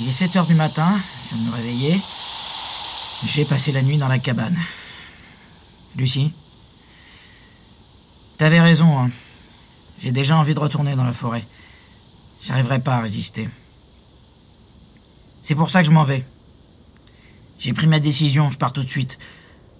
Il 0.00 0.08
est 0.08 0.12
7 0.12 0.36
heures 0.36 0.46
du 0.46 0.54
matin, 0.54 0.98
je 1.24 1.34
viens 1.34 1.44
de 1.44 1.50
me 1.50 1.54
réveiller. 1.54 2.00
J'ai 3.22 3.44
passé 3.44 3.70
la 3.70 3.82
nuit 3.82 3.98
dans 3.98 4.08
la 4.08 4.18
cabane. 4.18 4.58
Lucie 5.94 6.32
T'avais 8.38 8.62
raison, 8.62 8.98
hein. 8.98 9.10
J'ai 9.98 10.10
déjà 10.10 10.38
envie 10.38 10.54
de 10.54 10.58
retourner 10.58 10.96
dans 10.96 11.04
la 11.04 11.12
forêt. 11.12 11.46
J'arriverai 12.40 12.80
pas 12.80 12.96
à 12.96 13.00
résister. 13.00 13.50
C'est 15.42 15.54
pour 15.54 15.68
ça 15.68 15.82
que 15.82 15.86
je 15.86 15.92
m'en 15.92 16.04
vais. 16.04 16.24
J'ai 17.58 17.74
pris 17.74 17.86
ma 17.86 18.00
décision, 18.00 18.50
je 18.50 18.56
pars 18.56 18.72
tout 18.72 18.82
de 18.82 18.88
suite. 18.88 19.18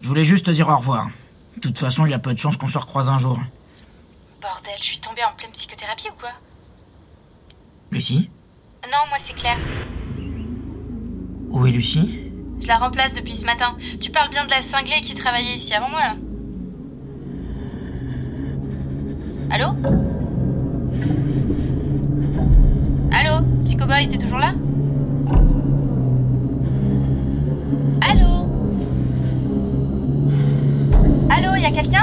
Je 0.02 0.08
voulais 0.08 0.24
juste 0.24 0.44
te 0.44 0.50
dire 0.50 0.68
au 0.68 0.76
revoir. 0.76 1.08
De 1.56 1.60
toute 1.62 1.78
façon, 1.78 2.04
il 2.04 2.10
y 2.10 2.14
a 2.14 2.18
peu 2.18 2.34
de 2.34 2.38
chances 2.38 2.58
qu'on 2.58 2.68
se 2.68 2.76
recroise 2.76 3.08
un 3.08 3.16
jour. 3.16 3.40
Bordel, 4.42 4.74
je 4.80 4.84
suis 4.84 5.00
tombée 5.00 5.24
en 5.24 5.34
pleine 5.34 5.52
psychothérapie 5.52 6.08
ou 6.10 6.20
quoi? 6.20 6.32
Lucie? 7.90 8.28
Non, 8.84 9.06
moi 9.08 9.16
c'est 9.26 9.34
Claire. 9.34 9.58
Où 11.50 11.66
est 11.66 11.72
Lucie? 11.72 12.20
Je 12.60 12.66
la 12.66 12.78
remplace 12.78 13.12
depuis 13.14 13.34
ce 13.34 13.44
matin. 13.44 13.76
Tu 14.00 14.10
parles 14.10 14.30
bien 14.30 14.44
de 14.44 14.50
la 14.50 14.62
cinglée 14.62 15.00
qui 15.02 15.14
travaillait 15.14 15.56
ici 15.56 15.72
avant 15.74 15.90
moi 15.90 16.00
là. 16.00 16.14
Allô? 19.50 19.74
Allô? 23.12 23.44
Chico 23.68 23.84
Boy, 23.84 24.08
t'es 24.08 24.18
toujours 24.18 24.38
là? 24.38 24.52
Allô? 28.00 28.46
Allô, 31.30 31.56
y 31.56 31.64
a 31.64 31.72
quelqu'un? 31.72 31.99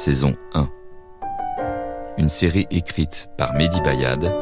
Saison 0.00 0.34
1. 0.54 0.66
Une 2.16 2.30
série 2.30 2.66
écrite 2.70 3.28
par 3.36 3.52
Mehdi 3.52 3.82
Bayad 3.82 4.34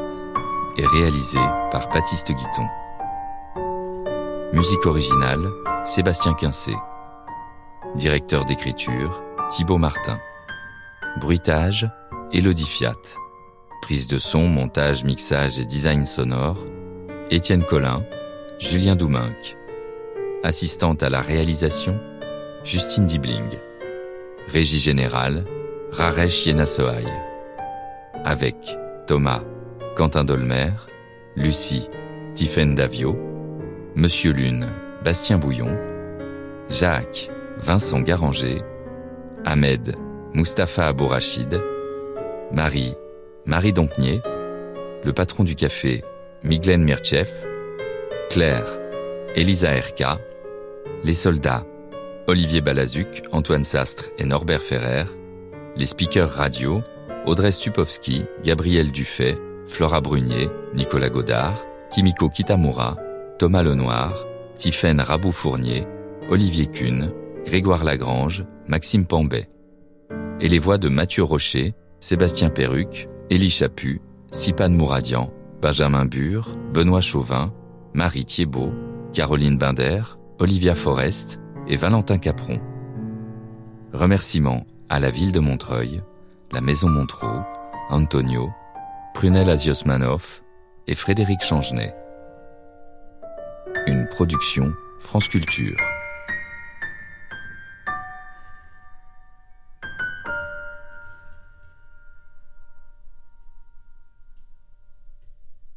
et 0.77 0.87
réalisée 0.87 1.45
par 1.73 1.91
Baptiste 1.91 2.31
Guiton. 2.31 2.69
Musique 4.53 4.87
originale, 4.87 5.51
Sébastien 5.83 6.35
Quincé. 6.35 6.77
Directeur 7.97 8.45
d'écriture, 8.45 9.25
Thibaut 9.51 9.79
Martin. 9.79 10.21
Bruitage, 11.19 11.91
Elodie 12.33 12.65
Fiat. 12.65 13.17
Prise 13.83 14.07
de 14.07 14.19
son, 14.19 14.47
montage, 14.47 15.03
mixage 15.03 15.59
et 15.59 15.65
design 15.65 16.07
sonore, 16.07 16.65
Étienne 17.31 17.65
Collin, 17.65 18.05
Julien 18.61 18.95
Douminc. 18.95 19.57
Assistante 20.45 21.03
à 21.03 21.11
la 21.11 21.21
réalisation, 21.21 21.99
Justine 22.63 23.07
Dibling. 23.07 23.59
Régie 24.53 24.79
générale, 24.81 25.45
Raresh 25.93 26.47
Yenasoai. 26.47 27.05
Avec 28.25 28.79
Thomas, 29.07 29.43
Quentin 29.95 30.25
Dolmer, 30.25 30.71
Lucie, 31.37 31.89
Tiffaine 32.35 32.75
Davio, 32.75 33.15
Monsieur 33.95 34.33
Lune, 34.33 34.69
Bastien 35.05 35.37
Bouillon, 35.37 35.77
Jacques, 36.71 37.31
Vincent 37.59 38.01
Garanger, 38.01 38.63
Ahmed, 39.45 39.97
Mustapha 40.33 40.89
Abourachid, 40.89 41.61
Marie, 42.51 42.95
Marie 43.45 43.75
Dompnier, 43.75 44.23
le 45.05 45.13
patron 45.13 45.45
du 45.45 45.57
café, 45.57 46.03
Miglen 46.43 46.83
Mirchev, 46.83 47.29
Claire, 48.31 48.67
Elisa 49.37 49.73
Erka, 49.75 50.19
les 51.05 51.15
soldats, 51.15 51.65
Olivier 52.29 52.61
Balazuc, 52.61 53.23
Antoine 53.33 53.65
Sastre 53.65 54.05
et 54.19 54.25
Norbert 54.27 54.61
Ferrer, 54.61 55.07
les 55.77 55.87
speakers 55.87 56.31
radio, 56.31 56.83
Audrey 57.25 57.51
Stupowski, 57.51 58.23
Gabriel 58.45 58.93
Dufay, 58.93 59.39
Flora 59.67 60.03
Brunier, 60.03 60.51
Nicolas 60.75 61.09
Godard, 61.09 61.65
Kimiko 61.91 62.29
Kitamura, 62.29 62.99
Thomas 63.39 63.63
Lenoir, 63.63 64.27
Tiffaine 64.59 65.01
Rabou-Fournier, 65.01 65.87
Olivier 66.29 66.67
Kuhn, 66.67 67.15
Grégoire 67.47 67.83
Lagrange, 67.83 68.45
Maxime 68.67 69.07
Pambay. 69.07 69.49
Et 70.39 70.51
les 70.51 70.59
voix 70.59 70.77
de 70.77 70.91
Mathieu 70.91 71.23
Rocher, 71.23 71.73
Sébastien 71.99 72.51
Perruc, 72.51 73.09
Élie 73.31 73.49
Chaput, 73.49 74.03
Sipan 74.33 74.69
Mouradian, 74.69 75.33
Benjamin 75.63 76.05
Bure, 76.05 76.53
Benoît 76.75 77.01
Chauvin, 77.01 77.55
Marie 77.95 78.27
Thiebaud, 78.27 78.75
Caroline 79.15 79.57
Binder, 79.57 80.03
Olivia 80.41 80.75
Forest 80.75 81.41
et 81.69 81.77
Valentin 81.77 82.19
Capron. 82.19 82.61
Remerciements 83.93 84.67
à 84.89 85.01
la 85.01 85.11
ville 85.11 85.33
de 85.33 85.41
Montreuil, 85.41 86.03
la 86.51 86.61
Maison 86.61 86.89
Montreux, 86.89 87.41
Antonio, 87.91 88.51
Prunel 89.15 89.51
Aziosmanov 89.51 90.41
et 90.87 90.95
Frédéric 90.95 91.43
Changenet. 91.43 91.95
Une 93.87 94.09
production 94.09 94.73
France 94.99 95.29
Culture. 95.29 95.77